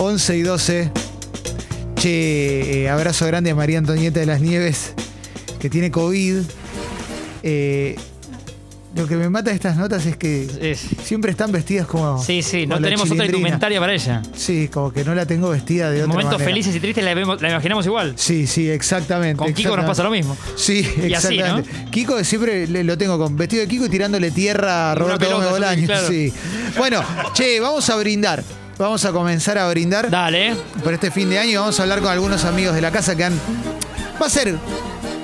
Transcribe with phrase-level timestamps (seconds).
[0.00, 0.90] 11 y 12.
[1.96, 4.94] Che, eh, abrazo grande a María Antonieta de las Nieves,
[5.58, 6.38] que tiene COVID.
[7.42, 7.96] Eh,
[8.96, 12.22] lo que me mata de estas notas es que Es- siempre están vestidas como.
[12.24, 14.22] Sí, sí, no como tenemos otra indumentaria para ella.
[14.34, 16.50] Sí, como que no la tengo vestida de otra Momentos manera.
[16.50, 18.14] felices y tristes la, vemos- la imaginamos igual.
[18.16, 19.36] Sí, sí, exactamente.
[19.36, 20.36] Con Kiko nos pasa lo mismo.
[20.56, 21.70] Sí, Y así, exactamente.
[21.90, 25.86] Kiko siempre lo tengo con vestido de Kiko y tirándole tierra a Roberto Gómez Bolaños.
[25.86, 26.08] claro.
[26.08, 26.32] Sí.
[26.78, 27.04] Bueno,
[27.34, 28.42] che, vamos a brindar.
[28.80, 30.56] Vamos a comenzar a brindar Dale.
[30.82, 31.50] por este fin de año.
[31.50, 33.38] y Vamos a hablar con algunos amigos de la casa que han.
[34.20, 34.56] Va a ser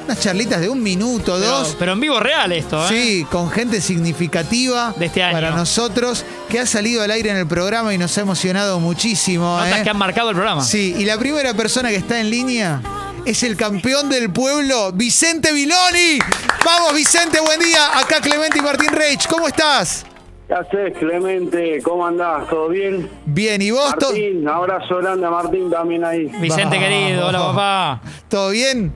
[0.05, 1.75] unas charlitas de un minuto, Pero, dos.
[1.79, 2.89] pero en vivo real esto, ¿eh?
[2.91, 5.33] Sí, con gente significativa De este año.
[5.33, 9.59] para nosotros, que ha salido al aire en el programa y nos ha emocionado muchísimo.
[9.59, 9.83] Notas ¿eh?
[9.85, 10.63] que han marcado el programa.
[10.63, 12.83] Sí, y la primera persona que está en línea
[13.25, 16.19] es el campeón del pueblo, Vicente Viloni.
[16.63, 17.99] Vamos, Vicente, buen día.
[17.99, 20.05] Acá Clemente y Martín Reich, ¿cómo estás?
[20.47, 21.83] ¿Qué haces, Clemente?
[21.83, 22.49] ¿Cómo andás?
[22.49, 23.09] ¿Todo bien?
[23.25, 23.91] Bien, ¿y vos?
[24.01, 26.27] Martín, abrazo grande a Martín también ahí.
[26.41, 26.89] Vicente Vamos.
[26.89, 28.01] querido, hola papá.
[28.29, 28.93] ¿Todo bien?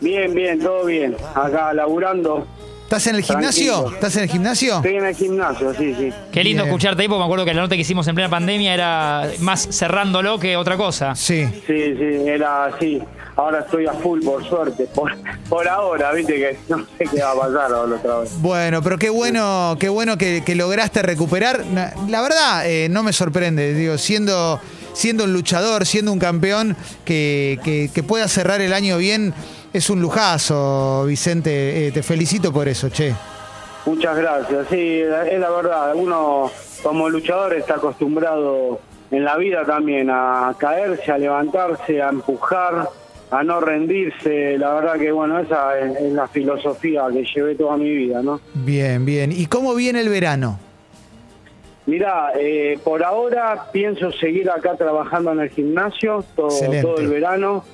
[0.00, 1.16] Bien, bien, todo bien.
[1.34, 2.46] Acá laburando.
[2.84, 3.72] ¿Estás en el gimnasio?
[3.72, 3.94] Tranquilo.
[3.96, 4.76] ¿Estás en el gimnasio?
[4.76, 6.12] Estoy en el gimnasio, sí, sí.
[6.32, 6.72] Qué lindo Bien.
[6.74, 9.68] escucharte ahí, porque me acuerdo que la nota que hicimos en plena pandemia era más
[9.76, 11.14] cerrándolo que otra cosa.
[11.14, 11.44] Sí.
[11.66, 13.02] Sí, sí, era así.
[13.38, 14.86] Ahora estoy a full, por suerte.
[14.92, 15.12] Por,
[15.48, 18.32] por ahora, viste que no sé qué va a pasar ahora otra vez.
[18.42, 21.64] Bueno, pero qué bueno, qué bueno que, que lograste recuperar.
[22.08, 24.60] La verdad, eh, no me sorprende, digo, siendo,
[24.92, 29.32] siendo un luchador, siendo un campeón, que, que- que pueda cerrar el año bien,
[29.72, 31.86] es un lujazo, Vicente.
[31.86, 33.14] Eh, te felicito por eso, che.
[33.86, 34.66] Muchas gracias.
[34.68, 35.92] Sí, es la verdad.
[35.94, 36.50] Uno
[36.82, 38.80] como luchador está acostumbrado
[39.12, 42.88] en la vida también a caerse, a levantarse, a empujar,
[43.30, 44.58] a no rendirse.
[44.58, 48.40] La verdad que, bueno, esa es, es la filosofía que llevé toda mi vida, ¿no?
[48.54, 49.32] Bien, bien.
[49.32, 50.58] ¿Y cómo viene el verano?
[51.88, 57.64] Mira, eh, por ahora pienso seguir acá trabajando en el gimnasio todo, el verano.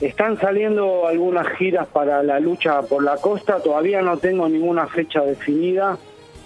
[0.00, 5.20] Están saliendo algunas giras para la lucha por la costa, todavía no tengo ninguna fecha
[5.20, 5.96] definida.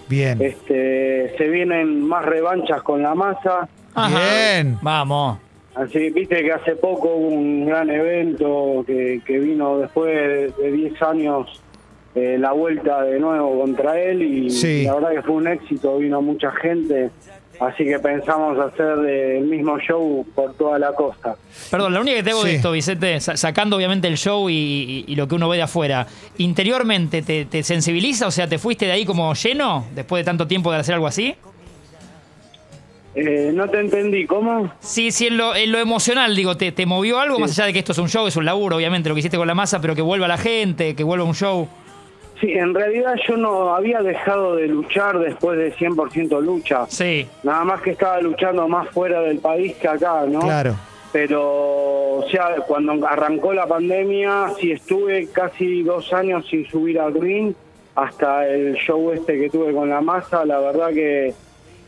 [0.07, 0.39] Bien.
[0.39, 3.67] Este, se vienen más revanchas con la masa.
[3.95, 4.19] Ajá.
[4.19, 4.77] Bien.
[4.83, 5.48] Vamos.
[5.79, 11.01] Así, viste que hace poco hubo un gran evento que, que vino después de 10
[11.03, 11.47] años
[12.15, 14.83] eh, la vuelta de nuevo contra él y Sí.
[14.83, 17.11] la verdad que fue un éxito, vino mucha gente,
[17.61, 21.35] así que pensamos hacer el mismo show por toda la costa.
[21.71, 22.55] Perdón, la única que te hago de Sí.
[22.57, 25.63] esto, Vicente, sa- sacando obviamente el show y, y- y lo que uno ve de
[25.63, 26.07] afuera,
[26.39, 30.45] interiormente te, te sensibiliza, o sea, te fuiste de ahí como lleno después de tanto
[30.47, 31.35] tiempo de hacer algo así.
[33.15, 34.71] Eh, no te entendí, ¿cómo?
[34.79, 37.37] Sí, sí, en lo, en lo emocional, digo, ¿te, te movió algo?
[37.37, 37.41] Sí.
[37.41, 39.37] Más allá de que esto es un show, es un laburo, obviamente, lo que hiciste
[39.37, 41.67] con la masa, pero que vuelva la gente, que vuelva un show.
[42.39, 46.85] Sí, en realidad yo no había dejado de luchar después de 100% lucha.
[46.87, 47.27] Sí.
[47.43, 50.39] Nada más que estaba luchando más fuera del país que acá, ¿no?
[50.39, 50.75] Claro.
[51.11, 51.41] Pero,
[52.17, 57.53] o sea, cuando arrancó la pandemia, sí estuve casi dos años sin subir al ring,
[57.95, 61.33] hasta el show este que tuve con la masa, la verdad que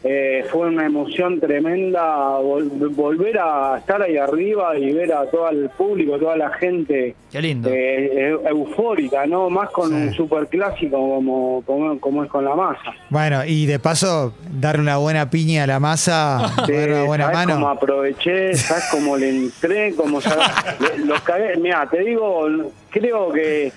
[0.04, 5.48] eh, fue una emoción tremenda vol- volver a estar ahí arriba y ver a todo
[5.50, 7.70] el público, toda la gente Qué lindo.
[7.72, 9.50] eh, eu- eufórica, ¿no?
[9.50, 9.94] Más con Sí.
[9.96, 12.94] un superclásico como, como, como es con la masa.
[13.10, 17.24] Bueno, y de paso, darle una buena piña a la masa, Sí, darle una buena
[17.32, 17.68] ¿sabes mano.
[17.70, 18.56] aproveché?
[18.56, 19.94] ¿Sabes cómo le entré?
[21.26, 21.58] Cagué.
[21.58, 22.48] Mira, te digo,
[22.90, 23.72] creo que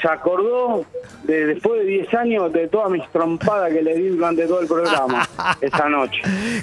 [0.00, 0.84] se acordó
[1.22, 4.66] de, después de 10 años de todas mis trompadas que le di durante todo el
[4.66, 5.26] programa
[5.60, 6.20] esa noche.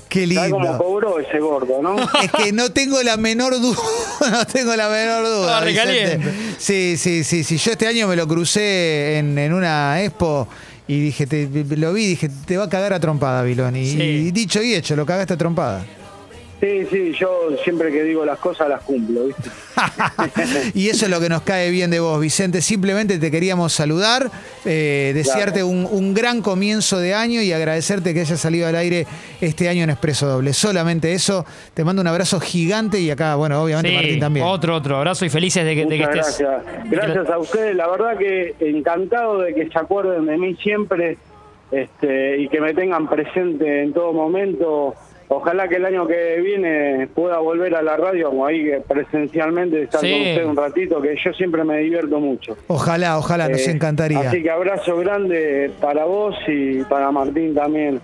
[0.08, 0.78] Qué ¿Sabes cómo lindo.
[0.78, 1.96] cobró ese gordo, no?
[2.22, 3.78] Es que no tengo la menor duda,
[4.32, 5.60] no tengo la menor duda.
[6.58, 7.58] Sí, sí, sí, sí.
[7.58, 10.48] Yo este año me lo crucé en, en una expo
[10.88, 11.48] y dije, te-
[11.78, 13.76] lo vi, dije, te va a cagar a trompada, Vilón.
[13.76, 14.02] Y, Sí.
[14.02, 15.86] y dicho y hecho, lo cagaste a trompada.
[16.62, 19.50] Sí, sí, yo siempre que digo las cosas las cumplo, ¿viste?
[20.76, 22.62] y eso es lo que nos cae bien de vos, Vicente.
[22.62, 24.30] Simplemente te queríamos saludar,
[24.64, 29.08] eh, desearte un, un gran comienzo de año y agradecerte que hayas salido al aire
[29.42, 30.54] este año en Expreso Doble.
[30.54, 31.48] Solamente eso.
[31.74, 34.46] Te mando un abrazo gigante y acá, bueno, obviamente Sí, Martín también.
[34.46, 34.98] otro, otro.
[34.98, 36.48] Abrazo y felices de que, de que Muchas estés.
[36.48, 36.90] gracias.
[36.92, 37.76] Gracias a ustedes.
[37.76, 41.18] La verdad que encantado de que se acuerden de mí siempre
[41.72, 44.94] este, y que me tengan presente en todo momento.
[45.34, 50.02] Ojalá que el año que viene pueda volver a la radio, como ahí presencialmente estar
[50.02, 50.12] Sí.
[50.12, 52.58] con ustedes un ratito, que yo siempre me divierto mucho.
[52.68, 54.20] Ojalá, ojalá, nos Eh, encantaría.
[54.20, 58.02] Así que abrazo grande para vos y para Martín también.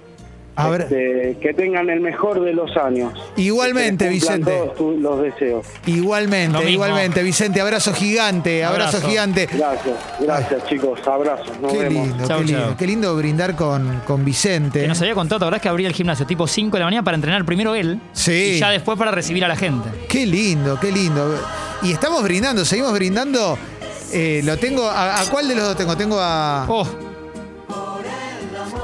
[0.57, 0.81] A ver.
[0.81, 3.13] Este, que tengan el mejor de los años.
[3.37, 4.51] Igualmente, Vicente.
[4.51, 5.65] Todos tu- los deseos.
[5.85, 9.07] Igualmente, igualmente, Vicente, abrazo gigante, abrazo, Abrazo.
[9.09, 9.47] gigante.
[9.53, 12.07] Gracias, gracias chicos, abrazos, nos Qué vemos.
[12.07, 12.77] lindo, Chau, qué lindo, chau.
[12.77, 14.81] qué lindo brindar con, con Vicente.
[14.81, 15.61] Que nos había contado, ¿verdad?
[15.61, 17.99] Que abría el gimnasio tipo 5 de la mañana para entrenar primero él.
[18.13, 18.53] Sí.
[18.55, 19.89] Y ya después para recibir a la gente.
[20.09, 21.39] Qué lindo, qué lindo.
[21.83, 23.57] Y estamos brindando, seguimos brindando.
[24.11, 25.95] Eh, lo tengo, a, a cuál de los dos tengo?
[25.95, 26.65] Tengo a.
[26.67, 26.87] Oh,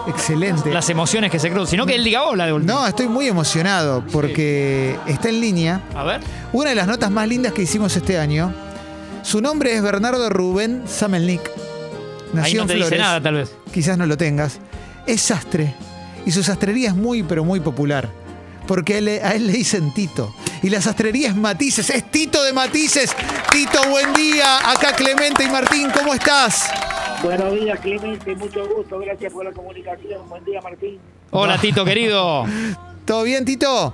[0.07, 0.71] Excelente.
[0.73, 1.67] las emociones que se cruzan.
[1.67, 2.73] Sino que él diga hola de último.
[2.73, 6.21] No, estoy muy emocionado porque está en línea A ver.
[6.51, 8.53] una de las notas más lindas que hicimos este año.
[9.23, 11.41] Su nombre es Bernardo Rubén Samelnik.
[11.50, 13.00] Ahí Nació en dice Flores.
[13.00, 13.51] nada, tal vez.
[13.73, 14.59] quizás no lo tengas,
[15.05, 15.73] es sastre.
[16.25, 18.09] Y su sastrería es muy, pero muy popular.
[18.67, 20.33] Porque a él, a él le dicen Tito.
[20.61, 23.13] Y la sastrería es Matices, es Tito de Matices.
[23.51, 24.69] Tito, buen día.
[24.71, 26.63] Acá Clemente y Martín, ¿cómo estás?
[27.23, 30.27] Buenos días, Clemente, mucho gusto, gracias por la comunicación.
[30.27, 30.99] Buen día, Martín.
[31.31, 32.43] Hola, Tito, querido.
[33.05, 33.93] ¿Todo bien, Tito?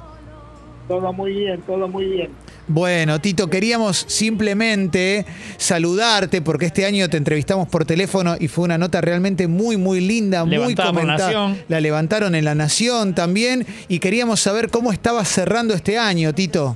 [0.87, 2.31] Todo muy bien, todo muy bien.
[2.67, 5.27] Bueno, Tito, queríamos simplemente
[5.57, 9.99] saludarte porque este año te entrevistamos por teléfono y fue una nota realmente muy, muy
[10.01, 11.31] linda, muy Levantada comentada.
[11.31, 11.57] Nación.
[11.67, 16.75] La levantaron en La Nación también y queríamos saber cómo estabas cerrando este año, Tito.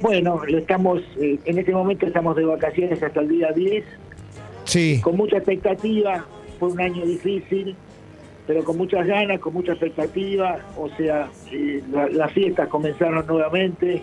[0.00, 3.84] Bueno, lo estamos, eh, en este momento estamos de vacaciones hasta el día 10,
[4.68, 6.26] Sí, con mucha expectativa,
[6.58, 7.74] fue un año difícil,
[8.46, 14.02] pero con muchas ganas, con mucha expectativa, o sea, eh, la- las fiestas comenzaron nuevamente,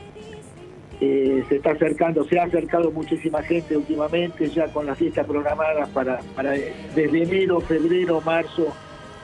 [1.02, 5.90] eh, se está acercando, se ha acercado muchísima gente últimamente, ya con las fiestas programadas
[5.90, 8.68] para, para desde enero, febrero, marzo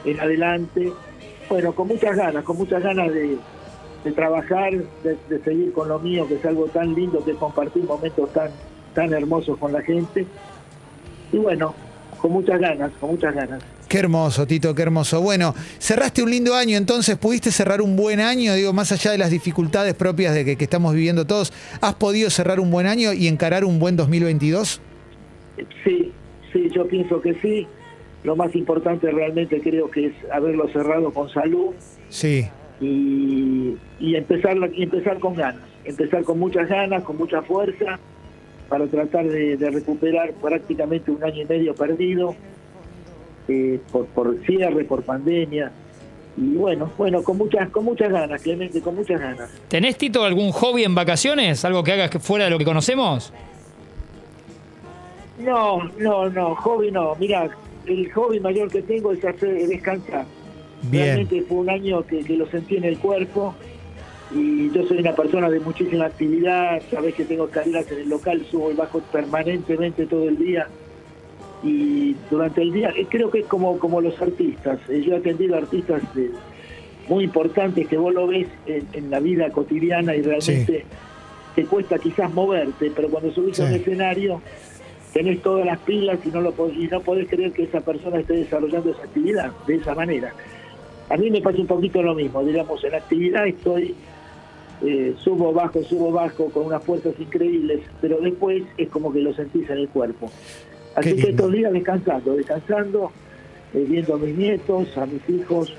[0.06, 0.92] en adelante.
[1.50, 3.38] Bueno, con muchas ganas, con muchas ganas de,
[4.14, 4.74] trabajar,
[5.04, 8.52] de, de seguir con lo mío, que es algo tan lindo que compartir momentos tan,
[8.94, 10.26] tan hermosos con la gente.
[11.32, 11.74] Y bueno,
[12.20, 13.62] con muchas ganas, con muchas ganas.
[13.88, 15.22] Qué hermoso, Tito, qué hermoso.
[15.22, 19.18] Bueno, cerraste un lindo año, entonces pudiste cerrar un buen año, digo, más allá de
[19.18, 21.52] las dificultades propias de que, que estamos viviendo todos,
[21.82, 24.82] ¿has podido cerrar un buen año y encarar un buen 2022?
[25.84, 26.12] Sí,
[26.54, 27.68] sí, yo pienso que sí.
[28.24, 31.74] Lo más importante realmente creo que es haberlo cerrado con salud
[32.10, 32.48] Sí,
[32.80, 38.00] y, y empezar, y empezar con ganas, empezar con muchas ganas, con mucha fuerza,
[38.72, 42.34] para tratar de, de recuperar prácticamente un año y medio perdido
[43.50, 45.70] eh, por, por cierre, por pandemia.
[46.38, 49.52] Y bueno, bueno, con muchas, con muchas ganas, Clemente, con muchas ganas.
[49.68, 51.66] ¿Tenés, Tito, algún hobby en vacaciones?
[51.66, 53.34] ¿Algo que hagas que fuera de lo que conocemos?
[55.38, 57.14] No, no, no, hobby no.
[57.20, 57.50] Mira,
[57.86, 60.24] el hobby mayor que tengo es hacer es descansar.
[60.84, 61.04] bien.
[61.04, 63.54] Realmente fue un año que, que lo sentí en el cuerpo
[64.34, 68.46] y yo soy una persona de muchísima actividad, sabés que tengo escaleras en el local,
[68.50, 70.68] subo y bajo permanentemente todo el día
[71.64, 75.18] y durante el día, eh, creo que es como, como los artistas, Eh, yo he
[75.18, 76.32] atendido artistas de-
[77.08, 80.86] muy importantes que vos lo ves en, en la vida cotidiana y realmente
[81.56, 83.76] te cuesta quizás moverte, pero cuando subís a un Sí.
[83.76, 84.42] escenario
[85.14, 88.34] tenés todas las pilas y no, lo, y no podés creer que esa persona esté
[88.36, 90.34] desarrollando esa actividad de esa manera.
[91.10, 93.94] A mí me pasa un poquito lo mismo, digamos, en actividad estoy,
[94.84, 99.34] eh, subo, bajo, subo, bajo, con unas fuerzas increíbles, pero después es como que lo
[99.34, 100.32] sentís en el cuerpo.
[100.96, 103.12] Así que estos días descansando, descansando,
[103.74, 105.74] eh, viendo a mis nietos, a mis hijos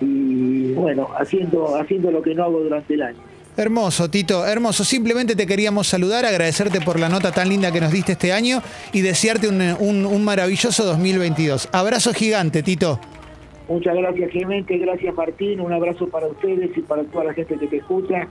[0.00, 3.18] y bueno, haciendo, haciendo lo que no hago durante el año.
[3.56, 4.84] Hermoso, Tito, hermoso.
[4.84, 8.62] Simplemente te queríamos saludar, agradecerte por la nota tan linda que nos diste este año
[8.92, 11.70] y desearte un, un- un maravilloso 2022.
[11.72, 13.00] Abrazo gigante, Tito.
[13.68, 17.66] Muchas gracias Clemente, gracias Martín, un abrazo para ustedes y para toda la gente que
[17.66, 18.28] te escucha.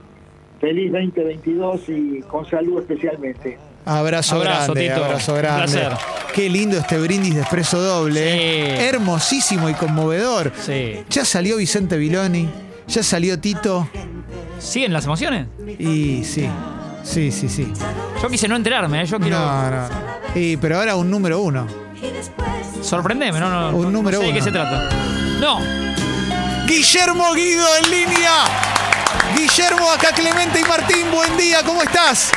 [0.60, 3.58] Feliz 2022 y con salud especialmente.
[3.84, 5.04] Abrazo, Abrazo, grande, Tito.
[5.04, 5.62] abrazo Un grande.
[5.78, 5.92] placer.
[6.34, 8.20] Qué lindo este brindis de expreso doble.
[8.20, 8.28] Sí.
[8.40, 8.88] ¿eh?
[8.88, 10.52] Hermosísimo y conmovedor.
[10.58, 11.00] Sí.
[11.10, 12.48] Ya salió Vicente Viloni,
[12.88, 13.86] ya salió Tito
[14.58, 15.46] ¿Siguen las emociones?
[15.78, 16.48] y sí,
[17.02, 17.70] sí, sí, sí.
[18.22, 19.04] Yo quise no enterarme, ¿eh?
[19.04, 19.38] yo quiero.
[19.38, 19.88] No, no.
[20.34, 21.66] Y, pero ahora un número uno.
[22.80, 23.76] Sorprendeme, no, no.
[23.76, 24.44] Un no- número no sé de qué uno.
[24.46, 24.88] se trata.
[25.40, 25.60] No.
[26.66, 28.30] Guillermo Guido en línea.
[29.36, 32.32] Guillermo, acá Clemente y Martín, buen día, ¿cómo estás?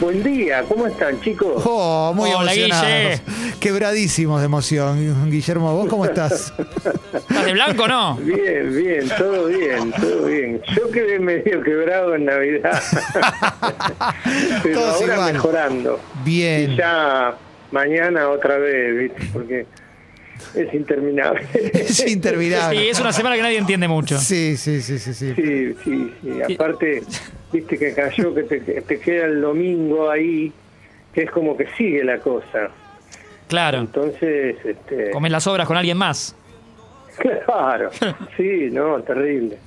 [0.00, 1.62] Buen día, ¿cómo están chicos?
[1.66, 3.20] Oh, muy Hola, emocionados.
[3.60, 5.30] Quebradísimos de emoción.
[5.30, 6.54] Guillermo, ¿vos cómo estás?
[7.12, 8.14] ¿Estás de blanco o no?
[8.16, 10.62] Bien, bien, todo bien, todo bien.
[10.74, 12.82] Yo quedé medio quebrado en Navidad,
[14.62, 15.32] pero Todos ahora igual.
[15.34, 16.00] mejorando.
[16.24, 16.72] Bien.
[16.72, 17.34] Y ya
[17.72, 19.30] mañana otra vez, ¿viste?
[19.34, 19.66] Porque
[20.54, 21.46] es interminable.
[21.72, 22.78] Es interminable.
[22.78, 24.18] Sí, es una semana que nadie entiende mucho.
[24.18, 25.34] Sí, sí, sí, sí, sí.
[25.34, 26.54] Sí, sí, sí.
[26.54, 27.02] Aparte,
[27.52, 30.52] viste que cayó, que te, que te queda el domingo ahí,
[31.12, 32.70] que es como que sigue la cosa.
[33.48, 33.78] Claro.
[33.78, 36.36] Entonces, este, Comes las obras con alguien más.
[37.44, 37.90] Claro,
[38.36, 39.58] sí, no, terrible.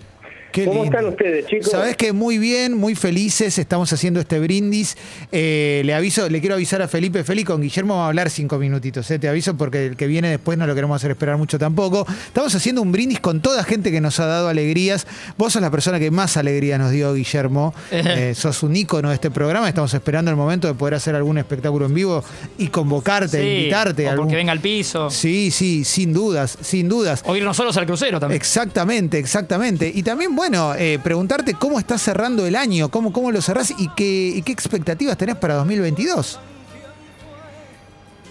[0.53, 0.97] Qué ¿Cómo lindo.
[0.99, 1.71] están ustedes, chicos?
[1.71, 4.95] Sabes que muy bien, muy felices, estamos haciendo este brindis.
[5.31, 8.59] Eh, le aviso, le quiero avisar a Felipe, Feli, con Guillermo vamos a hablar cinco
[8.59, 11.57] minutitos, eh, te aviso porque el que viene después no lo queremos hacer esperar mucho
[11.57, 12.05] tampoco.
[12.27, 15.07] Estamos haciendo un brindis con toda gente que nos ha dado alegrías.
[15.39, 17.73] Vos sos la persona que más alegría nos dio, Guillermo.
[18.15, 19.67] Eh, sos un ícono de este programa.
[19.67, 22.23] Estamos esperando el momento de poder hacer algún espectáculo en vivo
[22.59, 24.05] y convocarte, Sí, invitarte.
[24.05, 25.09] o a algún- porque venga al piso.
[25.09, 27.23] Sí, sí, sin dudas, sin dudas.
[27.25, 28.35] O irnos solos al crucero también.
[28.39, 29.91] Exactamente, exactamente.
[29.93, 30.42] Y también, bueno,
[30.77, 34.51] eh, preguntarte cómo estás cerrando el año, cómo, cómo lo cerrás y qué, y qué
[34.51, 36.39] expectativas tenés para 2022.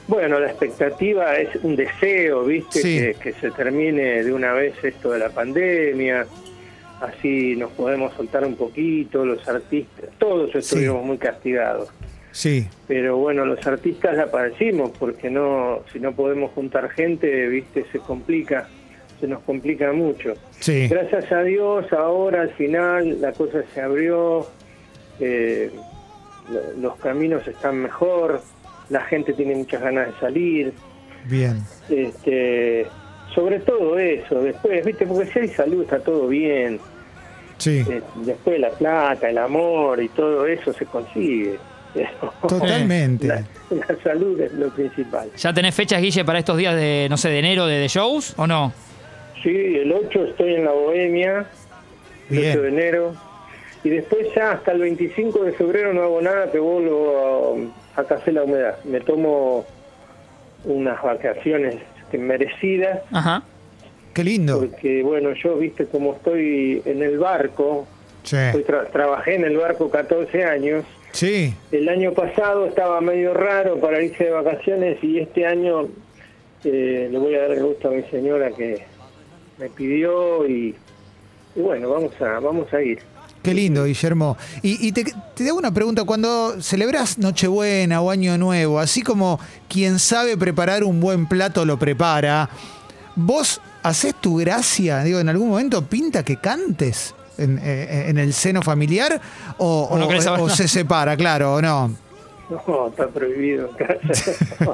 [0.09, 2.83] Bueno, la expectativa es un deseo, ¿viste?
[2.83, 2.99] Sí.
[2.99, 6.27] Que, que se termine de una vez esto de la pandemia.
[7.01, 11.89] Así nos podemos soltar un poquito, los artistas, todos estuvimos muy castigados.
[12.31, 17.85] Sí, Pero bueno, los artistas la padecimos porque no, si no podemos juntar gente, viste,
[17.93, 18.69] se complica,
[19.23, 20.35] se nos complica mucho.
[20.59, 20.89] sí.
[20.89, 24.45] Gracias a Dios, ahora al final la cosa se abrió,
[25.21, 25.71] eh,
[26.51, 28.43] lo- los caminos están mejor,
[28.91, 30.73] la gente tiene muchas ganas de salir,
[31.31, 31.63] Bien.
[31.89, 32.87] este,
[33.33, 36.81] sobre todo eso, después, viste, porque si hay salud está todo bien,
[37.59, 37.85] Sí.
[37.89, 41.59] eh, después la plata, el amor y todo eso se consigue.
[42.49, 43.29] Totalmente.
[43.29, 45.29] La, la salud es lo principal.
[45.37, 48.35] ¿Ya tenés fechas, Guille, para estos días de, no sé, de enero de, de shows
[48.37, 48.73] o no?
[49.43, 51.47] Sí, el 8 estoy en la Bohemia,
[52.31, 53.15] el 8 de enero.
[53.85, 58.05] Y después ya hasta el 25 de febrero no hago nada, que vuelvo a, a
[58.05, 58.77] Café La Humedad.
[58.85, 59.67] Me tomo
[60.65, 61.77] unas vacaciones
[62.13, 63.43] merecidas, Ajá.
[64.15, 64.61] Qué lindo.
[64.61, 67.87] porque bueno, yo viste como estoy en el barco,
[68.23, 68.37] Sí.
[68.37, 70.85] tra- trabajé en el barco 14 años.
[71.13, 71.55] Sí.
[71.73, 75.89] El año pasado estaba medio raro para irse de vacaciones y este año
[76.65, 78.85] eh, le voy a dar el gusto a mi señora que
[79.59, 80.75] me pidió y,
[81.55, 82.99] y bueno, vamos a, vamos a ir.
[83.43, 84.37] Qué lindo, Guillermo.
[84.63, 85.05] Y, y te,
[85.35, 90.85] te hago una pregunta, cuando celebras Nochebuena o Año Nuevo, así como quien sabe preparar
[90.85, 92.49] un buen plato lo prepara,
[93.17, 95.03] ¿vos haces tu gracia?
[95.03, 99.21] Digo, ¿en algún momento pinta que cantes en, eh, en el seno familiar?
[99.59, 100.07] ¿O, ¿O no
[100.45, 101.97] o- se separa, claro, o no?
[102.67, 104.33] No, está prohibido en casa.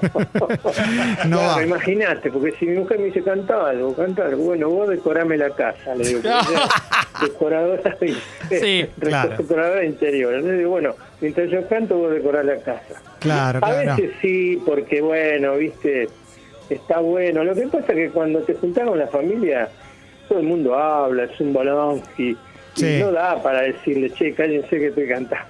[1.26, 5.36] No Claro, imagínate, porque si mi mujer me dice cantar algo, cantar, bueno, vos decorame
[5.36, 6.20] la casa, le digo,
[7.22, 7.96] decoradora,
[8.48, 9.36] Sí, claro.
[9.36, 10.34] decoradora interior.
[10.34, 13.02] Entonces digo, bueno, mientras yo canto, vos decorás la casa.
[13.20, 13.96] Claro, A claro.
[13.96, 16.08] veces sí, porque bueno, viste,
[16.70, 17.44] está bueno.
[17.44, 19.68] Lo que pasa es que cuando te juntás con la familia,
[20.28, 22.30] todo el mundo habla, es un balón y,
[22.76, 25.46] y no da para decirle, che, cállense que estoy cantando.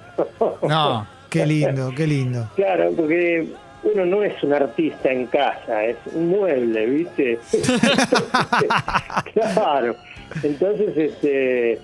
[0.67, 1.07] No.
[1.29, 2.49] Qué lindo, qué lindo.
[2.55, 3.47] Claro, porque
[3.83, 7.39] uno no es un artista en casa, es un mueble, ¿viste?
[9.33, 9.95] claro.
[10.43, 11.79] Entonces, este,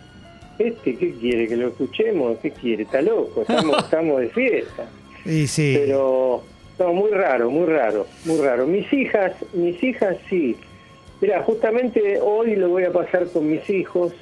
[0.59, 1.47] este, ¿qué quiere?
[1.47, 2.37] ¿Que lo escuchemos?
[2.39, 2.83] ¿Qué quiere?
[2.83, 4.85] Está loco, estamos, estamos de fiesta.
[5.25, 5.75] Y sí.
[5.77, 6.43] Pero,
[6.79, 8.67] no, muy raro, muy raro, muy raro.
[8.67, 10.55] Mis hijas, mis hijas sí.
[11.21, 14.13] Mira, justamente hoy lo voy a pasar con mis hijos.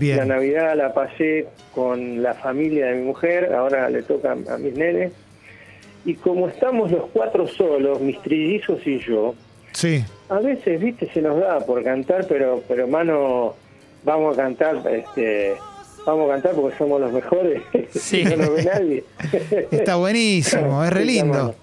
[0.00, 0.24] La.
[0.24, 5.12] Navidad la pasé con la familia de mi mujer, ahora le toca a mis nenes.
[6.04, 9.34] Y como estamos los cuatro solos, mis trillizos y yo,
[9.72, 10.04] Sí.
[10.28, 13.54] a veces, viste, se nos da por cantar, pero, pero mano,
[14.04, 15.54] vamos a cantar, este,
[16.06, 17.62] vamos a cantar porque somos los mejores.
[17.90, 18.22] Sí.
[18.24, 19.04] no nos ve nadie.
[19.70, 21.54] Está buenísimo, es re lindo.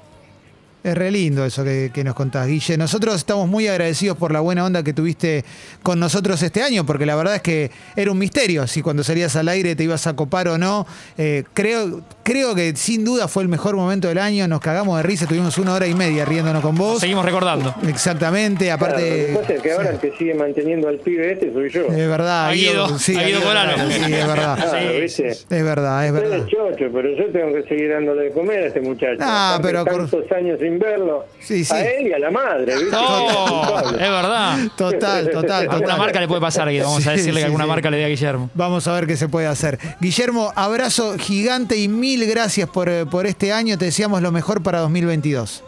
[0.84, 2.76] Es re lindo eso que, que nos contás, Guille.
[2.76, 5.46] Nosotros estamos muy agradecidos por la buena onda que tuviste
[5.84, 9.36] con nosotros este año, porque la verdad es que era un misterio si cuando salías
[9.36, 10.88] al aire te ibas a copar o no.
[11.20, 14.48] Eh, creo, creo que sin duda fue el mejor momento del año.
[14.48, 17.00] Nos cagamos de risa, tuvimos una hora y media riéndonos con vos.
[17.00, 17.76] Seguimos recordando.
[17.88, 19.02] Exactamente, Claro, aparte.
[19.02, 21.82] lo que pasa es que ahora el que sigue manteniendo al pibe este soy yo.
[21.82, 23.92] Es verdad, A Guido, sí, a Guido Morales, Coralo.
[24.08, 24.56] Sí, es verdad.
[24.72, 25.28] Claro, Sí, ¿viste?
[25.30, 26.46] Es verdad, es Usted verdad.
[26.48, 29.18] es chocho, pero yo tengo que seguir dándole de comer a este muchacho.
[29.22, 31.26] Ah, pero por- tantos años sin verlo.
[31.40, 31.74] Sí, sí.
[31.74, 32.92] A él y a la madre, ¿viste?
[32.92, 34.58] No, es verdad.
[34.76, 35.98] Total, total, Alguna total.
[35.98, 36.86] marca le puede pasar, Guido.
[36.86, 37.70] Vamos a decirle sí, que alguna sí.
[37.70, 38.50] marca le dé a Guillermo.
[38.54, 39.80] Vamos a ver qué se puede hacer.
[40.00, 43.78] Guillermo, abrazo gigante y mil gracias por, eh, por este año.
[43.78, 45.64] Te deseamos lo mejor para 2022.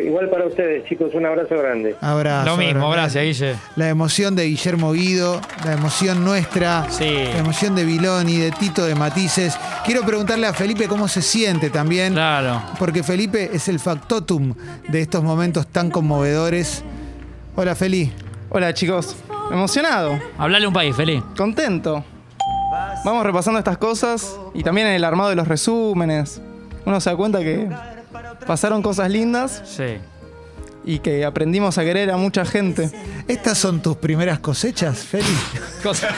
[0.00, 1.96] Igual para ustedes, chicos, un abrazo grande.
[2.00, 2.46] Abrazo.
[2.46, 3.14] Lo mismo, abrazo.
[3.18, 3.56] gracias, Guille.
[3.76, 7.04] La emoción de Guillermo Guido, la emoción nuestra, Sí.
[7.32, 9.58] la emoción de Viloni, de Tito de Matices.
[9.84, 12.62] Quiero preguntarle a Felipe cómo se siente también, Claro.
[12.78, 14.54] porque Felipe es el factotum
[14.88, 16.82] de estos momentos tan conmovedores.
[17.56, 18.12] Hola, Feli.
[18.50, 19.16] Hola chicos,
[19.50, 21.22] emocionado, Hablale un país, feliz.
[21.36, 22.04] contento.
[23.04, 26.40] Vamos repasando estas cosas y también en el armado de los resúmenes.
[26.84, 27.68] Uno se da cuenta que
[28.46, 29.98] pasaron cosas lindas Sí.
[30.84, 32.90] y que aprendimos a querer a mucha gente.
[33.28, 35.24] ¿Estas son tus primeras cosechas, Feli?
[35.82, 36.08] Cosa-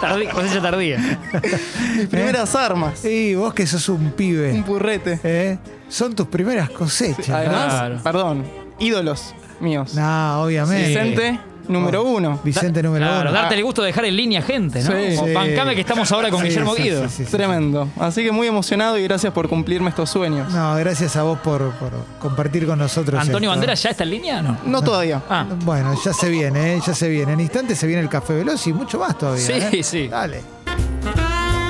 [0.00, 0.98] tardí- cosecha tardía.
[1.96, 2.98] Mis primeras armas.
[3.00, 4.62] Sí, vos que sos un Un pibe.
[4.66, 5.20] purrete.
[5.22, 5.58] ¿eh?
[5.88, 7.28] Son tus primeras cosechas.
[7.30, 8.00] Además, Claro.
[8.02, 8.44] perdón,
[8.78, 9.94] ídolos míos.
[9.94, 10.88] No, obviamente.
[10.88, 12.40] Vicente, número uno.
[12.44, 13.32] Vicente número Claro, uno.
[13.40, 14.90] darte el gusto de dejar en línea gente, ¿no?
[14.90, 15.16] Sí.
[15.16, 15.34] Como, Sí.
[15.34, 17.02] Bancame que estamos ahora con Sí, Guillermo sí, Guido.
[17.08, 17.30] sí, sí, sí.
[17.30, 17.88] Tremendo.
[17.98, 20.52] Así que muy emocionado y gracias por cumplirme estos sueños.
[20.52, 21.90] No, gracias a vos por, por
[22.20, 23.20] compartir con nosotros.
[23.20, 23.56] ¿Antonio esto.
[23.58, 24.58] Banderas ya está en línea o no?
[24.66, 25.22] No todavía.
[25.28, 26.80] Ah, Bueno, ya se viene, ¿eh?
[26.86, 27.32] ya se viene.
[27.34, 29.44] En instantes se viene el café veloz y mucho más todavía.
[29.44, 29.82] Sí, ¿eh?
[29.82, 30.08] sí.
[30.08, 30.40] Dale.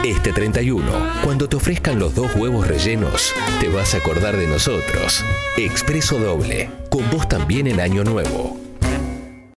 [0.05, 0.83] Este 31,
[1.23, 5.25] cuando te ofrezcan los dos huevos rellenos, te vas a acordar de nosotros.
[5.57, 8.64] Expreso doble, con vos también en Año Nuevo.